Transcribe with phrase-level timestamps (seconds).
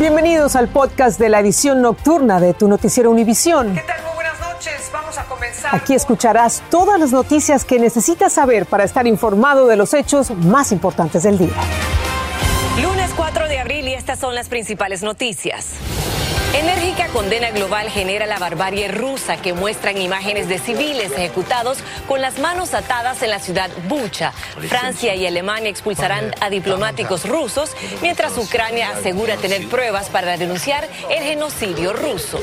[0.00, 3.74] Bienvenidos al podcast de la edición nocturna de tu noticiero Univisión.
[3.74, 4.02] ¿Qué tal?
[4.02, 4.90] Muy buenas noches.
[4.90, 5.74] Vamos a comenzar.
[5.74, 10.72] Aquí escucharás todas las noticias que necesitas saber para estar informado de los hechos más
[10.72, 11.52] importantes del día.
[12.82, 15.74] Lunes 4 de abril y estas son las principales noticias.
[16.52, 21.78] Enérgica condena global genera la barbarie rusa que muestran imágenes de civiles ejecutados
[22.08, 24.32] con las manos atadas en la ciudad Bucha.
[24.68, 27.70] Francia y Alemania expulsarán a diplomáticos rusos,
[28.02, 32.40] mientras Ucrania asegura tener pruebas para denunciar el genocidio ruso.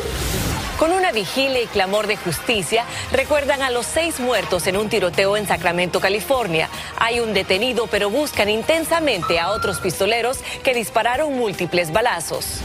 [0.77, 5.35] Con una vigilia y clamor de justicia, recuerdan a los seis muertos en un tiroteo
[5.35, 6.69] en Sacramento, California.
[6.99, 12.61] Hay un detenido, pero buscan intensamente a otros pistoleros que dispararon múltiples balazos.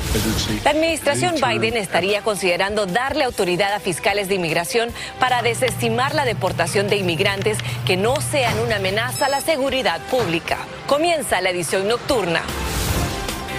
[0.62, 6.88] La administración Biden estaría considerando darle autoridad a fiscales de inmigración para desestimar la deportación
[6.88, 7.56] de inmigrantes
[7.86, 10.58] que no sean una amenaza a la seguridad pública.
[10.86, 12.42] Comienza la edición nocturna.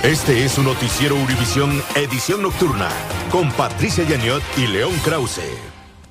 [0.03, 2.89] Este es un noticiero Univisión Edición Nocturna
[3.31, 5.39] con Patricia Yaniot y León Krause.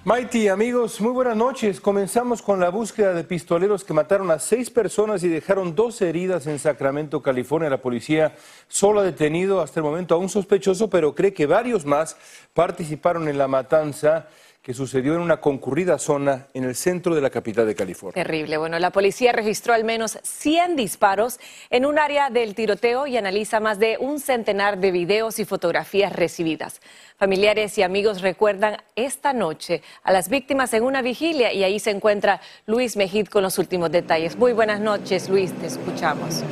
[0.07, 1.79] Mighty, amigos, muy buenas noches.
[1.79, 6.47] Comenzamos con la búsqueda de pistoleros que mataron a seis personas y dejaron dos heridas
[6.47, 7.69] en Sacramento, California.
[7.69, 8.35] La policía
[8.67, 12.17] solo ha detenido hasta el momento a un sospechoso, pero cree que varios más
[12.55, 14.27] participaron en la matanza
[14.63, 18.15] que sucedió en una concurrida zona en el centro de la capital de California.
[18.23, 18.57] Terrible.
[18.59, 23.59] Bueno, la policía registró al menos 100 disparos en un área del tiroteo y analiza
[23.59, 26.81] más de un centenar de videos y fotografías recibidas.
[27.17, 31.91] Familiares y amigos recuerdan esta noche a las víctimas en una vigilia y ahí se
[31.91, 34.37] encuentra Luis Mejid con los últimos detalles.
[34.37, 36.45] Muy buenas noches, Luis, te escuchamos.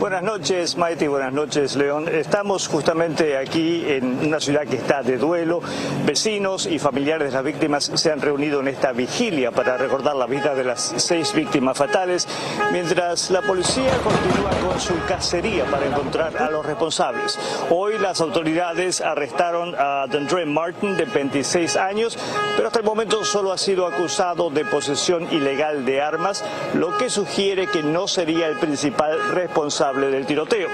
[0.00, 2.08] Buenas noches, Maite, buenas noches, León.
[2.08, 5.60] Estamos justamente aquí en una ciudad que está de duelo.
[6.06, 10.24] Vecinos y familiares de las víctimas se han reunido en esta vigilia para recordar la
[10.24, 12.26] vida de las seis víctimas fatales,
[12.72, 17.38] mientras la policía continúa con su cacería para encontrar a los responsables.
[17.68, 22.18] Hoy las autoridades arrestaron a Dandre Martin, de 26 años,
[22.56, 27.10] pero hasta el momento solo ha sido acusado de posesión ilegal de armas, lo que
[27.10, 30.68] sugiere que no sería el principal responsable del tiroteo.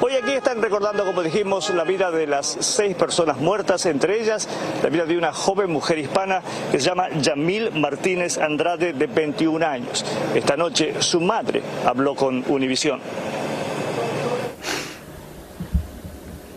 [0.00, 4.48] Hoy aquí están recordando, como dijimos, la vida de las seis personas muertas, entre ellas
[4.82, 9.66] la vida de una joven mujer hispana que se llama Yamil Martínez Andrade, de 21
[9.66, 10.04] años.
[10.34, 13.00] Esta noche su madre habló con Univisión.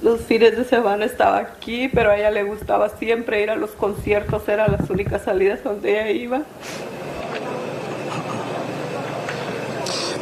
[0.04, 3.72] Los fines de semana estaba aquí, pero a ella le gustaba siempre ir a los
[3.72, 6.42] conciertos, eran las únicas salidas donde ella iba.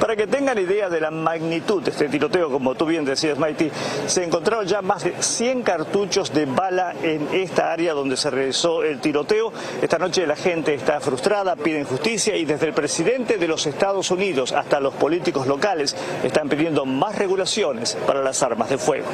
[0.02, 3.70] Para que tengan idea de la magnitud de este tiroteo, como tú bien decías, Mighty,
[4.08, 8.82] se encontraron ya más de 100 cartuchos de bala en esta área donde se realizó
[8.82, 9.54] el tiroteo.
[9.80, 14.10] Esta noche la gente está frustrada, piden justicia y desde el presidente de los Estados
[14.10, 19.06] Unidos hasta los políticos locales están pidiendo más regulaciones para las armas de fuego.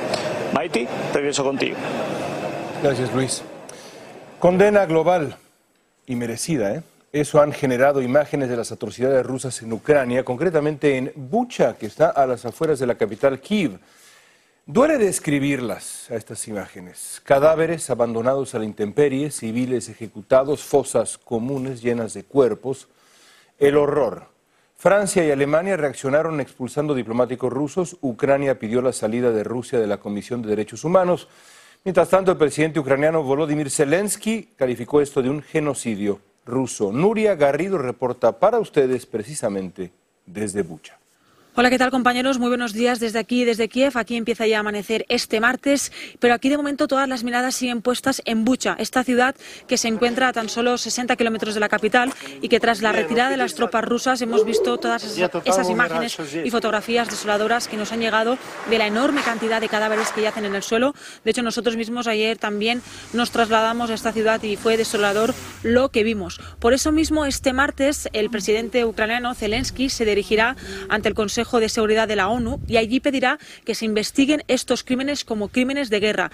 [0.53, 1.75] Mighty, regreso contigo.
[2.81, 3.43] Gracias, Luis.
[4.39, 5.35] Condena global
[6.05, 6.81] y merecida, ¿eh?
[7.13, 12.09] Eso han generado imágenes de las atrocidades rusas en Ucrania, concretamente en Bucha, que está
[12.09, 13.79] a las afueras de la capital Kiev.
[14.65, 17.21] Duele describirlas a estas imágenes.
[17.23, 22.89] Cadáveres abandonados a la intemperie, civiles ejecutados, fosas comunes llenas de cuerpos.
[23.57, 24.27] El horror.
[24.75, 27.97] Francia y Alemania reaccionaron expulsando diplomáticos rusos.
[28.01, 31.29] Ucrania pidió la salida de Rusia de la Comisión de Derechos Humanos.
[31.85, 36.91] Mientras tanto, el presidente ucraniano Volodymyr Zelensky calificó esto de un genocidio ruso.
[36.91, 39.91] Nuria Garrido reporta para ustedes precisamente
[40.25, 40.97] desde Bucha.
[41.59, 42.37] Hola, ¿qué tal compañeros?
[42.37, 43.97] Muy buenos días desde aquí, desde Kiev.
[43.97, 47.81] Aquí empieza ya a amanecer este martes, pero aquí de momento todas las miradas siguen
[47.81, 49.35] puestas en Bucha, esta ciudad
[49.67, 52.13] que se encuentra a tan solo 60 kilómetros de la capital
[52.43, 56.51] y que tras la retirada de las tropas rusas hemos visto todas esas imágenes y
[56.51, 58.37] fotografías desoladoras que nos han llegado
[58.69, 60.93] de la enorme cantidad de cadáveres que yacen en el suelo.
[61.25, 65.89] De hecho, nosotros mismos ayer también nos trasladamos a esta ciudad y fue desolador lo
[65.89, 66.39] que vimos.
[66.59, 70.55] Por eso mismo, este martes, el presidente ucraniano Zelensky se dirigirá
[70.87, 74.83] ante el Consejo de Seguridad de la ONU y allí pedirá que se investiguen estos
[74.83, 76.31] crímenes como crímenes de guerra.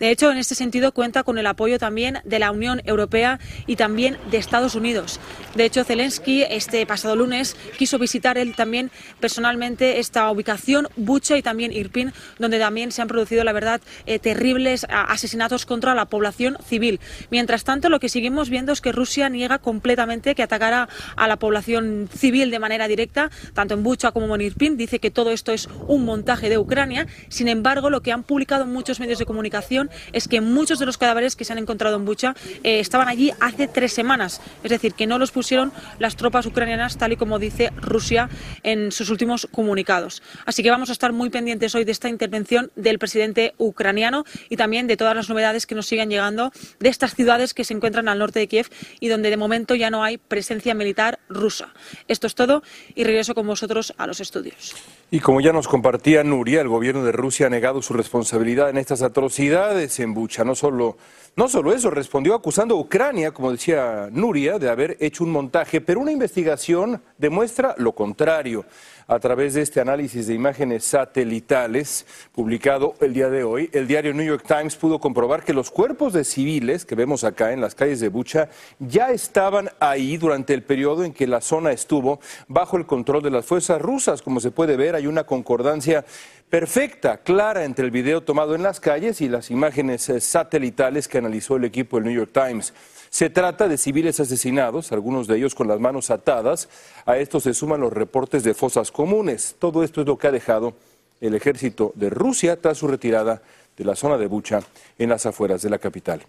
[0.00, 3.76] De hecho, en este sentido cuenta con el apoyo también de la Unión Europea y
[3.76, 5.20] también de Estados Unidos.
[5.54, 11.42] De hecho, Zelensky este pasado lunes quiso visitar él también personalmente esta ubicación, Bucha y
[11.42, 16.56] también Irpin, donde también se han producido, la verdad, eh, terribles asesinatos contra la población
[16.66, 17.00] civil.
[17.30, 21.36] Mientras tanto, lo que seguimos viendo es que Rusia niega completamente que atacara a la
[21.36, 25.52] población civil de manera directa, tanto en Bucha como en Irpin dice que todo esto
[25.52, 27.06] es un montaje de Ucrania.
[27.28, 30.96] Sin embargo, lo que han publicado muchos medios de comunicación es que muchos de los
[30.96, 34.40] cadáveres que se han encontrado en Bucha eh, estaban allí hace tres semanas.
[34.64, 38.30] Es decir, que no los pusieron las tropas ucranianas, tal y como dice Rusia
[38.62, 40.22] en sus últimos comunicados.
[40.46, 44.56] Así que vamos a estar muy pendientes hoy de esta intervención del presidente ucraniano y
[44.56, 46.50] también de todas las novedades que nos sigan llegando
[46.80, 48.70] de estas ciudades que se encuentran al norte de Kiev
[49.00, 51.74] y donde de momento ya no hay presencia militar rusa.
[52.08, 52.62] Esto es todo
[52.94, 54.74] y regreso con vosotros a los estudios estudios.
[55.08, 58.76] Y como ya nos compartía Nuria, el gobierno de Rusia ha negado su responsabilidad en
[58.76, 60.42] estas atrocidades en Bucha.
[60.42, 60.96] No solo,
[61.36, 65.80] no solo eso, respondió acusando a Ucrania, como decía Nuria, de haber hecho un montaje,
[65.80, 68.64] pero una investigación demuestra lo contrario
[69.08, 74.12] a través de este análisis de imágenes satelitales publicado el día de hoy, el diario
[74.12, 77.74] New York Times pudo comprobar que los cuerpos de civiles que vemos acá en las
[77.74, 78.48] calles de Bucha
[78.80, 82.18] ya estaban ahí durante el periodo en que la zona estuvo
[82.48, 84.22] bajo el control de las fuerzas rusas.
[84.22, 86.04] Como se puede ver, hay una concordancia
[86.50, 91.18] perfecta, clara entre el video tomado en las calles y las imágenes eh, satelitales que
[91.18, 92.72] analizó el equipo del New York Times.
[93.10, 96.68] Se trata de civiles asesinados, algunos de ellos con las manos atadas.
[97.04, 99.56] A esto se suman los reportes de fosas comunes.
[99.58, 100.74] Todo esto es lo que ha dejado
[101.20, 103.42] el ejército de Rusia tras su retirada
[103.76, 104.60] de la zona de Bucha
[104.98, 106.22] en las afueras de la capital,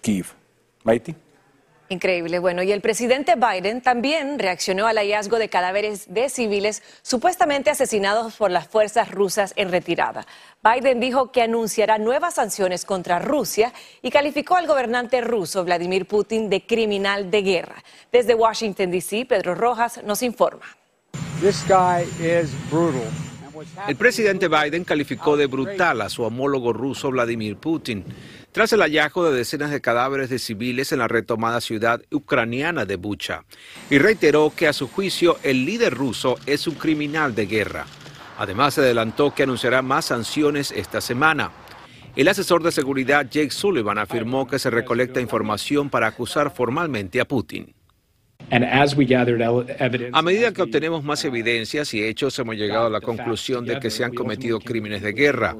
[0.00, 0.26] Kiev.
[0.84, 1.14] Maiti.
[1.90, 2.38] Increíble.
[2.38, 8.36] Bueno, y el presidente Biden también reaccionó al hallazgo de cadáveres de civiles supuestamente asesinados
[8.36, 10.26] por las fuerzas rusas en retirada.
[10.62, 16.48] Biden dijo que anunciará nuevas sanciones contra Rusia y calificó al gobernante ruso Vladimir Putin
[16.48, 17.84] de criminal de guerra.
[18.10, 20.64] Desde Washington, D.C., Pedro Rojas nos informa.
[23.86, 28.04] El presidente Biden calificó de brutal a su homólogo ruso Vladimir Putin
[28.54, 32.94] tras el hallazgo de decenas de cadáveres de civiles en la retomada ciudad ucraniana de
[32.94, 33.42] Bucha,
[33.90, 37.84] y reiteró que a su juicio el líder ruso es un criminal de guerra.
[38.38, 41.50] Además, adelantó que anunciará más sanciones esta semana.
[42.14, 47.24] El asesor de seguridad Jake Sullivan afirmó que se recolecta información para acusar formalmente a
[47.24, 47.74] Putin.
[50.12, 53.90] A medida que obtenemos más evidencias y hechos, hemos llegado a la conclusión de que
[53.90, 55.56] se han cometido crímenes de guerra.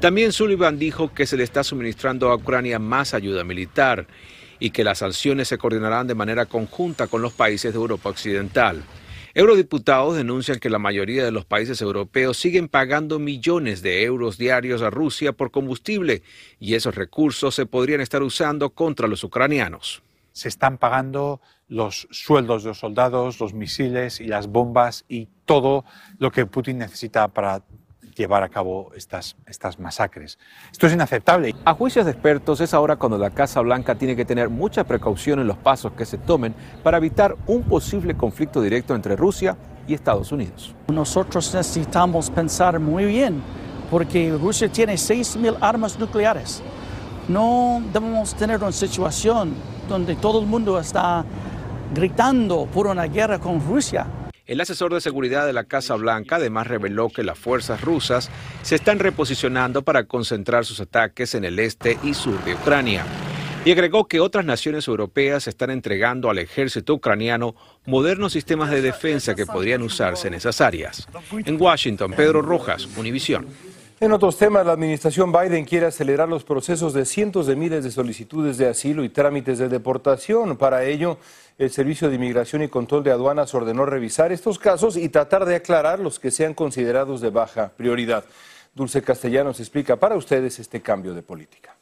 [0.00, 4.06] También Sullivan dijo que se le está suministrando a Ucrania más ayuda militar
[4.60, 8.82] y que las sanciones se coordinarán de manera conjunta con los países de Europa Occidental.
[9.34, 14.82] Eurodiputados denuncian que la mayoría de los países europeos siguen pagando millones de euros diarios
[14.82, 16.22] a Rusia por combustible
[16.58, 20.02] y esos recursos se podrían estar usando contra los ucranianos.
[20.38, 25.84] Se están pagando los sueldos de los soldados, los misiles y las bombas y todo
[26.20, 27.64] lo que Putin necesita para
[28.14, 30.38] llevar a cabo estas, estas masacres.
[30.70, 31.56] Esto es inaceptable.
[31.64, 35.40] A juicios de expertos es ahora cuando la Casa Blanca tiene que tener mucha precaución
[35.40, 36.54] en los pasos que se tomen
[36.84, 39.56] para evitar un posible conflicto directo entre Rusia
[39.88, 40.72] y Estados Unidos.
[40.86, 43.42] Nosotros necesitamos pensar muy bien
[43.90, 46.62] porque Rusia tiene 6.000 armas nucleares.
[47.28, 49.54] No debemos tener una situación
[49.86, 51.24] donde todo el mundo está
[51.94, 54.06] gritando por una guerra con Rusia.
[54.46, 58.30] El asesor de seguridad de la Casa Blanca además reveló que las fuerzas rusas
[58.62, 63.04] se están reposicionando para concentrar sus ataques en el este y sur de Ucrania.
[63.66, 67.54] Y agregó que otras naciones europeas están entregando al ejército ucraniano
[67.84, 71.06] modernos sistemas de defensa que podrían usarse en esas áreas.
[71.44, 73.46] En Washington, Pedro Rojas, Univisión.
[74.00, 77.90] En otros temas, la administración Biden quiere acelerar los procesos de cientos de miles de
[77.90, 80.56] solicitudes de asilo y trámites de deportación.
[80.56, 81.18] Para ello,
[81.58, 85.56] el Servicio de Inmigración y Control de Aduanas ordenó revisar estos casos y tratar de
[85.56, 88.24] aclarar los que sean considerados de baja prioridad.
[88.72, 91.77] Dulce Castellanos explica para ustedes este cambio de política.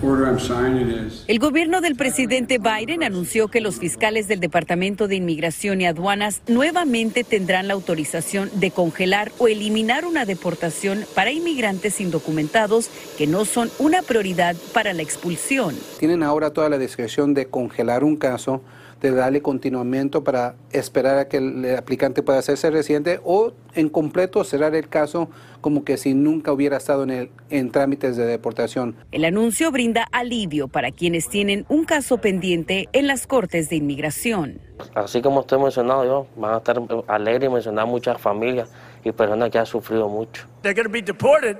[0.00, 6.40] El gobierno del presidente Biden anunció que los fiscales del Departamento de Inmigración y Aduanas
[6.46, 13.44] nuevamente tendrán la autorización de congelar o eliminar una deportación para inmigrantes indocumentados que no
[13.44, 15.74] son una prioridad para la expulsión.
[15.98, 18.62] Tienen ahora toda la discreción de congelar un caso
[19.00, 24.42] de darle continuamiento para esperar a que el aplicante pueda hacerse residente o en completo
[24.44, 25.28] cerrar el caso
[25.60, 28.96] como que si nunca hubiera estado en, el, en trámites de deportación.
[29.12, 34.60] El anuncio brinda alivio para quienes tienen un caso pendiente en las Cortes de Inmigración.
[34.94, 38.68] Así como estoy mencionado yo, van a estar alegres y mencionar muchas familias
[39.08, 40.46] y personas que han sufrido mucho.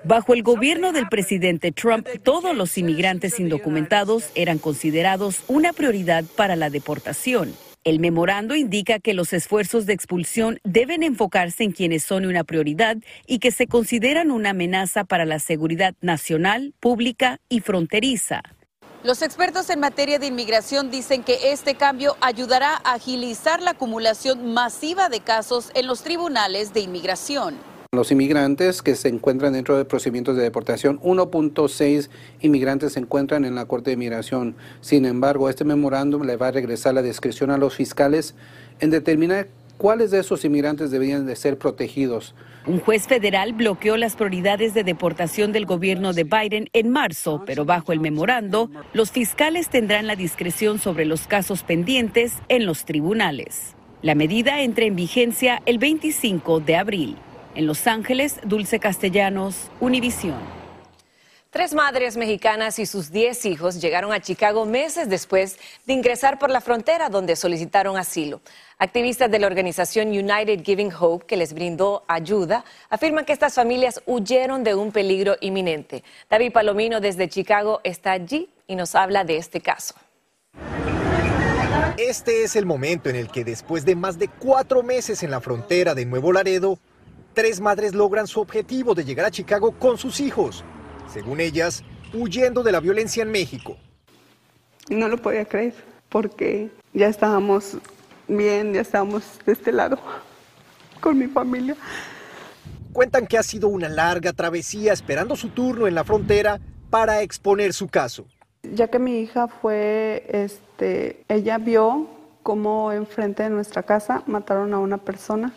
[0.04, 6.56] Bajo el gobierno del presidente Trump, todos los inmigrantes indocumentados eran considerados una prioridad para
[6.56, 7.54] la deportación.
[7.84, 12.98] El memorando indica que los esfuerzos de expulsión deben enfocarse en quienes son una prioridad
[13.26, 18.42] y que se consideran una amenaza para la seguridad nacional, pública y fronteriza.
[19.08, 24.52] Los expertos en materia de inmigración dicen que este cambio ayudará a agilizar la acumulación
[24.52, 27.54] masiva de casos en los tribunales de inmigración.
[27.92, 32.10] Los inmigrantes que se encuentran dentro de procedimientos de deportación, 1.6
[32.42, 34.56] inmigrantes se encuentran en la Corte de Inmigración.
[34.82, 38.34] Sin embargo, este memorándum le va a regresar la discreción a los fiscales
[38.78, 39.48] en determinar
[39.78, 42.34] cuáles de esos inmigrantes deberían de ser protegidos.
[42.66, 47.64] Un juez federal bloqueó las prioridades de deportación del gobierno de Biden en marzo, pero
[47.64, 53.74] bajo el memorando, los fiscales tendrán la discreción sobre los casos pendientes en los tribunales.
[54.02, 57.16] La medida entra en vigencia el 25 de abril.
[57.54, 60.67] En Los Ángeles, Dulce Castellanos, Univisión.
[61.50, 66.50] Tres madres mexicanas y sus diez hijos llegaron a Chicago meses después de ingresar por
[66.50, 68.42] la frontera donde solicitaron asilo.
[68.76, 74.02] Activistas de la organización United Giving Hope, que les brindó ayuda, afirman que estas familias
[74.04, 76.04] huyeron de un peligro inminente.
[76.28, 79.94] David Palomino desde Chicago está allí y nos habla de este caso.
[81.96, 85.40] Este es el momento en el que después de más de cuatro meses en la
[85.40, 86.78] frontera de Nuevo Laredo,
[87.32, 90.62] tres madres logran su objetivo de llegar a Chicago con sus hijos
[91.12, 93.76] según ellas, huyendo de la violencia en México.
[94.88, 95.74] No lo podía creer,
[96.08, 97.78] porque ya estábamos
[98.26, 99.98] bien, ya estábamos de este lado,
[101.00, 101.76] con mi familia.
[102.92, 106.58] Cuentan que ha sido una larga travesía esperando su turno en la frontera
[106.90, 108.26] para exponer su caso.
[108.62, 112.08] Ya que mi hija fue, este, ella vio
[112.42, 115.52] cómo enfrente de nuestra casa mataron a una persona.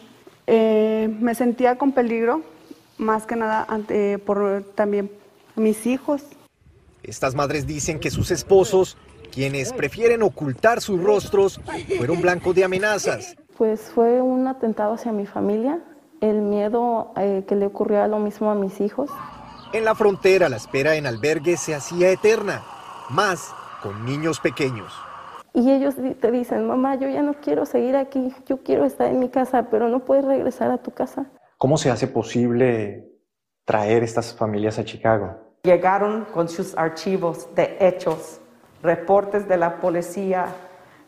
[0.46, 2.41] Eh, me sentía con peligro,
[2.98, 5.10] más que nada ante, por, también
[5.55, 6.24] mis hijos.
[7.03, 8.98] Estas madres dicen que sus esposos,
[9.31, 11.60] quienes prefieren ocultar sus rostros,
[11.98, 13.36] fueron blanco de amenazas.
[13.58, 15.79] Pues fue un atentado hacia mi familia,
[16.22, 19.10] el miedo eh, que le ocurrió a lo mismo a mis hijos.
[19.74, 22.62] En la frontera la espera en albergues se hacía eterna,
[23.10, 24.93] más con niños pequeños.
[25.53, 29.20] Y ellos te dicen, mamá, yo ya no quiero seguir aquí, yo quiero estar en
[29.20, 31.25] mi casa, pero no puedes regresar a tu casa.
[31.58, 33.11] ¿Cómo se hace posible
[33.72, 35.34] traer estas familias a Chicago.
[35.63, 38.42] Llegaron con sus archivos de hechos,
[38.84, 40.48] reportes de la policía,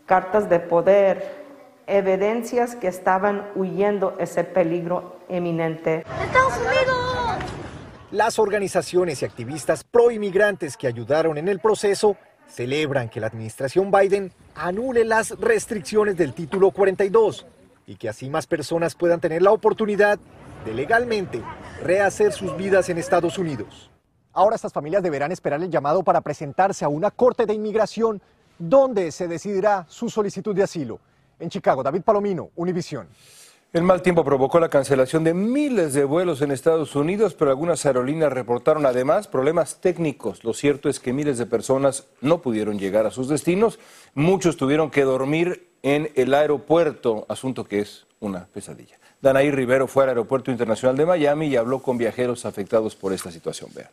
[0.05, 1.43] cartas de poder,
[1.88, 6.05] evidencias que estaban huyendo ese peligro eminente.
[6.24, 7.38] ¡Estados Unidos!
[8.12, 12.15] Las organizaciones y activistas pro inmigrantes que ayudaron en el proceso
[12.48, 17.46] celebran que la administración Biden anule las restricciones del título 42
[17.88, 20.17] y que así más personas puedan tener la oportunidad
[20.63, 21.41] de legalmente
[21.82, 23.91] rehacer sus vidas en Estados Unidos.
[24.34, 28.22] Ahora estas familias deberán esperar el llamado para presentarse a una corte de inmigración
[28.58, 31.00] donde se decidirá su solicitud de asilo.
[31.39, 33.08] En Chicago, David Palomino, Univisión.
[33.74, 37.84] El mal tiempo provocó la cancelación de miles de vuelos en Estados Unidos, pero algunas
[37.88, 40.43] aerolíneas reportaron además problemas técnicos.
[40.43, 43.79] Lo cierto es que miles de personas no pudieron llegar a sus destinos,
[44.13, 49.00] muchos tuvieron que dormir en el aeropuerto, asunto que es una pesadilla.
[49.24, 53.32] Danaí Rivero fue al Aeropuerto Internacional de Miami y habló con viajeros afectados por esta
[53.32, 53.70] situación.
[53.74, 53.88] Vean.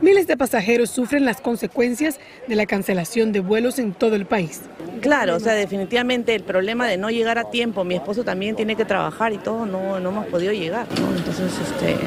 [0.00, 4.62] Miles de pasajeros sufren las consecuencias de la cancelación de vuelos en todo el país.
[5.02, 8.76] Claro, o sea, definitivamente el problema de no llegar a tiempo, mi esposo también tiene
[8.76, 11.98] que trabajar y todo, no, no hemos podido llegar, Entonces, este,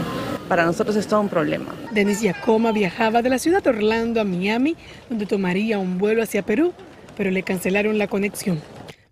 [0.50, 1.76] para nosotros es todo un problema.
[1.92, 4.76] Denis Yacoma viajaba de la ciudad de Orlando a Miami,
[5.08, 6.74] donde tomaría un vuelo hacia Perú,
[7.16, 8.60] pero le cancelaron la conexión.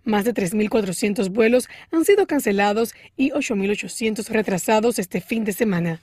[0.04, 6.02] Más de 3.400 vuelos han sido cancelados y 8.800 retrasados este fin de semana.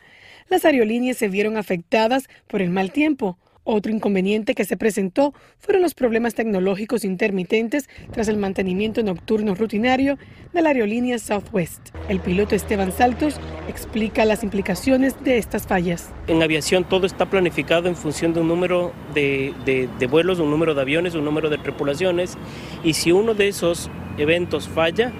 [0.49, 3.38] Las aerolíneas se vieron afectadas por el mal tiempo.
[3.68, 10.18] Otro inconveniente que se presentó fueron los problemas tecnológicos intermitentes tras el mantenimiento nocturno rutinario
[10.54, 11.88] de la aerolínea Southwest.
[12.08, 16.11] El piloto Esteban Saltos explica las implicaciones de estas fallas.
[16.28, 20.76] En aviación todo está planificado en función de un número de, de vuelos, un número
[20.76, 22.38] de aviones, un número de tripulaciones
[22.85, 25.11] y si uno de esos eventos falla,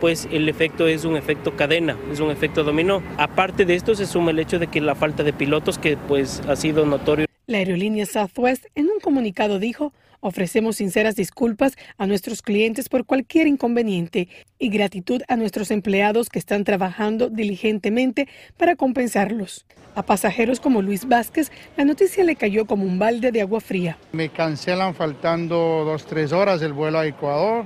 [0.00, 3.02] pues el efecto es un efecto cadena, es un efecto dominó.
[3.16, 6.42] Aparte de esto se suma el hecho de que la falta de pilotos que pues
[6.46, 7.27] ha sido notorio.
[7.48, 13.46] La aerolínea Southwest en un comunicado dijo, ofrecemos sinceras disculpas a nuestros clientes por cualquier
[13.46, 14.28] inconveniente
[14.58, 18.28] y gratitud a nuestros empleados que están trabajando diligentemente
[18.58, 19.64] para compensarlos.
[19.94, 23.96] A pasajeros como Luis Vázquez, la noticia le cayó como un balde de agua fría.
[24.12, 27.64] Me cancelan faltando dos, tres horas del vuelo a Ecuador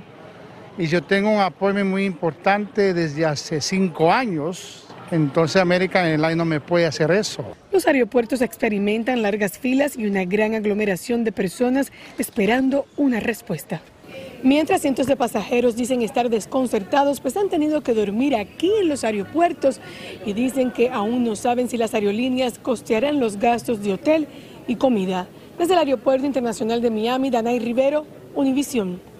[0.77, 4.87] y yo tengo un apoyo muy importante desde hace cinco años.
[5.13, 7.45] Entonces American Airlines no me puede hacer eso.
[7.71, 13.83] Los aeropuertos experimentan largas filas y una gran aglomeración de personas esperando una respuesta.
[14.41, 19.03] Mientras cientos de pasajeros dicen estar desconcertados, pues han tenido que dormir aquí en los
[19.03, 19.79] aeropuertos
[20.25, 24.27] y dicen que aún no saben si las aerolíneas costearán los gastos de hotel
[24.67, 25.27] y comida.
[25.59, 29.12] Desde el Aeropuerto Internacional de Miami, Danay Rivero, Univisión.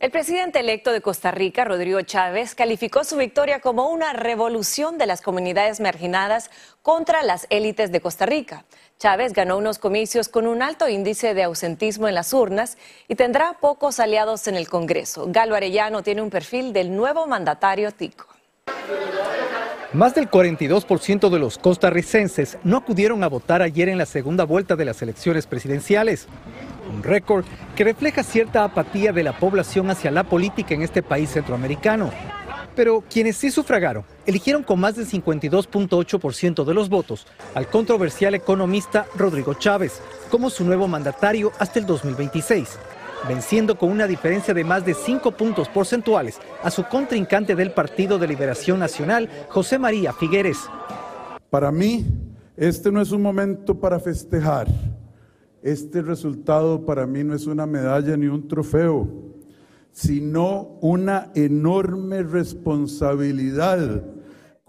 [0.00, 5.04] El presidente electo de Costa Rica, Rodrigo Chávez, calificó su victoria como una revolución de
[5.04, 8.64] las comunidades marginadas contra las élites de Costa Rica.
[8.98, 12.78] Chávez ganó unos comicios con un alto índice de ausentismo en las urnas
[13.08, 15.26] y tendrá pocos aliados en el Congreso.
[15.28, 18.26] Galo Arellano tiene un perfil del nuevo mandatario tico.
[19.92, 24.76] Más del 42% de los costarricenses no acudieron a votar ayer en la segunda vuelta
[24.76, 26.26] de las elecciones presidenciales
[27.00, 31.30] un récord que refleja cierta apatía de la población hacia la política en este país
[31.30, 32.10] centroamericano.
[32.76, 39.06] Pero quienes sí sufragaron eligieron con más del 52.8% de los votos al controversial economista
[39.16, 42.78] Rodrigo Chávez como su nuevo mandatario hasta el 2026,
[43.26, 48.18] venciendo con una diferencia de más de 5 puntos porcentuales a su contrincante del Partido
[48.18, 50.58] de Liberación Nacional, José María Figueres.
[51.48, 52.06] Para mí,
[52.56, 54.68] este no es un momento para festejar
[55.62, 59.08] este resultado para mí no es una medalla ni un trofeo,
[59.92, 64.04] sino una enorme responsabilidad.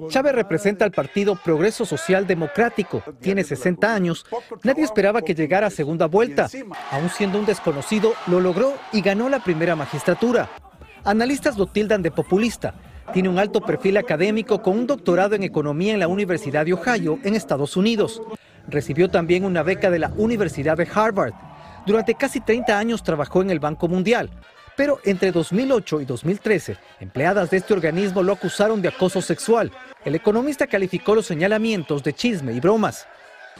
[0.07, 4.25] Chávez representa al Partido Progreso Social Democrático, tiene 60 años,
[4.63, 6.49] nadie esperaba que llegara a segunda vuelta,
[6.89, 10.49] aún siendo un desconocido, lo logró y ganó la primera magistratura.
[11.03, 12.73] Analistas lo tildan de populista,
[13.13, 17.19] tiene un alto perfil académico con un doctorado en economía en la Universidad de Ohio,
[17.23, 18.21] en Estados Unidos.
[18.67, 21.33] Recibió también una beca de la Universidad de Harvard.
[21.85, 24.29] Durante casi 30 años trabajó en el Banco Mundial.
[24.77, 29.71] Pero entre 2008 y 2013, empleadas de este organismo lo acusaron de acoso sexual.
[30.05, 33.05] El economista calificó los señalamientos de chisme y bromas.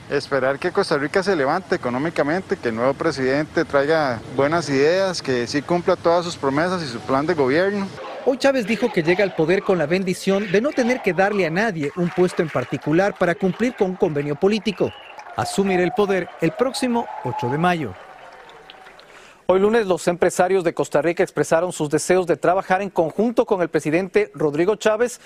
[0.09, 5.47] Esperar que Costa Rica se levante económicamente, que el nuevo presidente traiga buenas ideas, que
[5.47, 7.87] sí cumpla todas sus promesas y su plan de gobierno.
[8.23, 11.47] Hoy Chávez dijo que llega al poder con la bendición de no tener que darle
[11.47, 14.91] a nadie un puesto en particular para cumplir con un convenio político.
[15.35, 17.95] Asumir el poder el próximo 8 de mayo.
[19.47, 23.63] Hoy lunes los empresarios de Costa Rica expresaron sus deseos de trabajar en conjunto con
[23.63, 25.19] el presidente Rodrigo Chávez.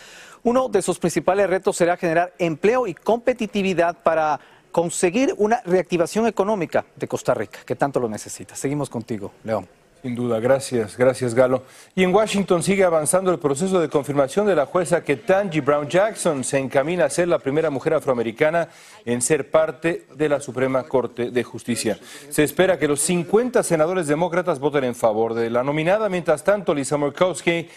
[0.44, 4.40] Uno de sus principales retos será generar empleo y competitividad para
[4.72, 8.56] conseguir una reactivación económica de Costa Rica, que tanto lo necesita.
[8.56, 9.68] Seguimos contigo, León.
[10.06, 11.64] Sin duda, gracias, gracias Galo.
[11.96, 15.90] Y en Washington sigue avanzando el proceso de confirmación de la jueza que Tangi Brown
[15.90, 18.70] Jackson se encamina a ser la primera mujer afroamericana
[19.04, 21.98] en ser parte de la Suprema Corte de Justicia.
[22.30, 26.08] Se espera que los 50 senadores demócratas voten en favor de la nominada.
[26.08, 27.68] Mientras tanto, Lisa Murkowski,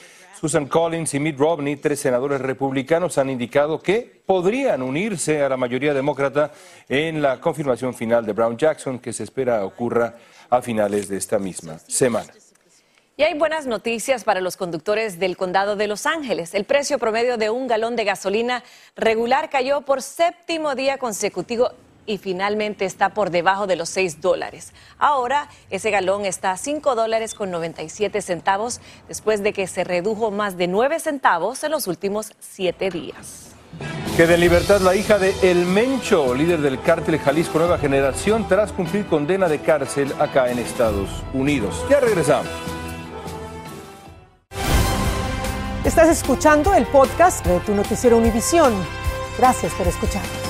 [0.41, 5.57] Susan Collins y Mitt Romney, tres senadores republicanos, han indicado que podrían unirse a la
[5.57, 6.53] mayoría demócrata
[6.89, 10.15] en la confirmación final de Brown Jackson, que se espera ocurra
[10.49, 12.33] a finales de esta misma semana.
[13.17, 16.55] Y hay buenas noticias para los conductores del condado de Los Ángeles.
[16.55, 18.63] El precio promedio de un galón de gasolina
[18.95, 21.73] regular cayó por séptimo día consecutivo
[22.09, 24.73] y finalmente está por debajo de los 6 dólares.
[24.99, 30.33] Ahora ese galón está a 5 dólares con 97 centavos después de que se redujo
[30.33, 33.51] más de 9 centavos en los últimos 7 días.
[34.17, 38.73] Queda en libertad la hija de El Mencho, líder del cártel Jalisco Nueva Generación, tras
[38.73, 41.85] cumplir condena de cárcel acá en Estados Unidos.
[41.91, 42.49] Ya regresamos.
[45.85, 48.75] Estás escuchando el podcast de tu noticiero Univisión.
[49.39, 50.48] Gracias por escuchar.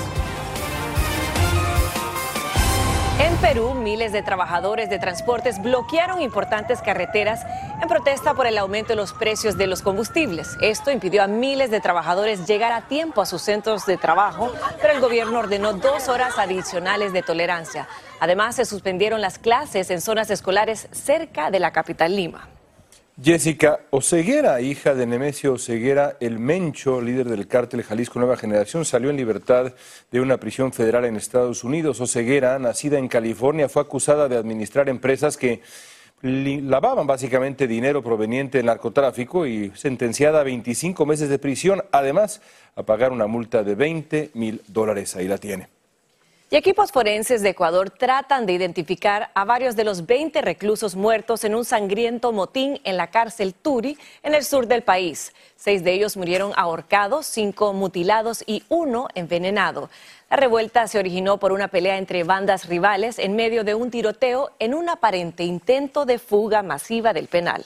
[3.41, 7.45] Perú, miles de trabajadores de transportes bloquearon importantes carreteras
[7.81, 10.57] en protesta por el aumento de los precios de los combustibles.
[10.61, 14.93] Esto impidió a miles de trabajadores llegar a tiempo a sus centros de trabajo, pero
[14.93, 17.87] el gobierno ordenó dos horas adicionales de tolerancia.
[18.19, 22.49] Además, se suspendieron las clases en zonas escolares cerca de la capital Lima.
[23.21, 29.09] Jessica Oseguera, hija de Nemesio Oseguera, el Mencho, líder del cártel Jalisco Nueva Generación, salió
[29.09, 29.73] en libertad
[30.09, 31.99] de una prisión federal en Estados Unidos.
[31.99, 35.61] Oseguera, nacida en California, fue acusada de administrar empresas que
[36.21, 42.41] lavaban básicamente dinero proveniente del narcotráfico y sentenciada a 25 meses de prisión, además
[42.77, 45.17] a pagar una multa de 20 mil dólares.
[45.17, 45.78] Ahí la tiene.
[46.51, 51.43] Y equipos forenses de Ecuador tratan de identificar a varios de los 20 reclusos muertos
[51.43, 55.31] en un sangriento motín en la cárcel Turi, en el sur del país.
[55.55, 59.91] Seis de ellos murieron ahorcados, cinco mutilados y uno envenenado.
[60.31, 64.49] La revuelta se originó por una pelea entre bandas rivales en medio de un tiroteo
[64.57, 67.63] en un aparente intento de fuga masiva del penal.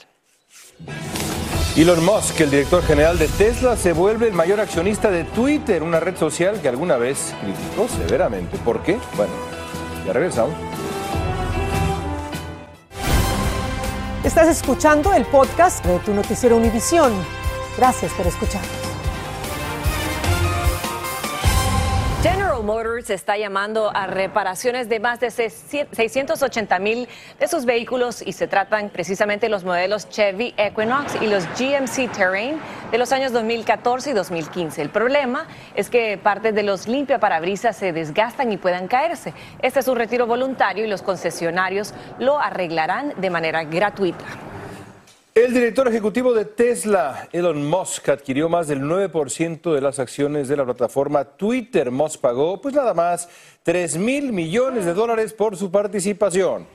[1.76, 5.98] Elon Musk, el director general de Tesla, se vuelve el mayor accionista de Twitter, una
[5.98, 8.56] red social que alguna vez criticó severamente.
[8.58, 8.96] ¿Por qué?
[9.16, 9.32] Bueno,
[10.06, 10.54] ya regresamos.
[14.22, 17.12] Estás escuchando el podcast de tu noticiero Univisión.
[17.76, 18.62] Gracias por escuchar.
[22.54, 27.08] General Motors está llamando a reparaciones de más de 680 mil
[27.40, 32.60] de sus vehículos y se tratan precisamente los modelos Chevy Equinox y los GMC Terrain
[32.92, 34.82] de los años 2014 y 2015.
[34.82, 39.34] El problema es que partes de los limpiaparabrisas se desgastan y puedan caerse.
[39.60, 44.24] Este es un retiro voluntario y los concesionarios lo arreglarán de manera gratuita.
[45.34, 50.56] El director ejecutivo de Tesla, Elon Musk, adquirió más del 9% de las acciones de
[50.56, 51.90] la plataforma Twitter.
[51.90, 53.28] Musk pagó, pues nada más,
[53.64, 56.68] 3 mil millones de dólares por su participación.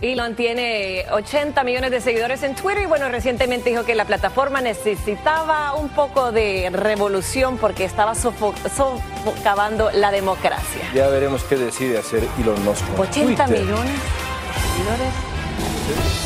[0.00, 4.60] Elon tiene 80 millones de seguidores en Twitter y bueno, recientemente dijo que la plataforma
[4.60, 10.82] necesitaba un poco de revolución porque estaba sofocando la democracia.
[10.92, 12.82] Ya veremos qué decide hacer Elon Musk.
[12.98, 16.25] 80 millones de seguidores.